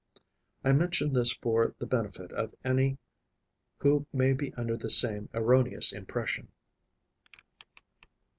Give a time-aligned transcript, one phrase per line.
[0.63, 2.97] I mention this for the benefit of any
[3.77, 6.47] who may be under the same erroneous impression.